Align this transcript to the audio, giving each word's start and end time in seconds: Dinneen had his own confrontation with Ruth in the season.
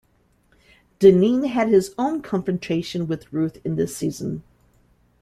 Dinneen 0.99 1.45
had 1.47 1.67
his 1.67 1.93
own 1.95 2.23
confrontation 2.23 3.05
with 3.05 3.31
Ruth 3.31 3.63
in 3.63 3.75
the 3.75 3.85
season. 3.85 4.41